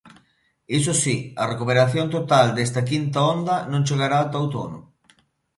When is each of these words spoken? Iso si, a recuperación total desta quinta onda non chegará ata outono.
Iso 0.79 0.93
si, 1.03 1.15
a 1.41 1.43
recuperación 1.53 2.07
total 2.15 2.47
desta 2.57 2.81
quinta 2.89 3.19
onda 3.33 3.55
non 3.71 3.85
chegará 3.87 4.17
ata 4.21 4.37
outono. 4.43 4.79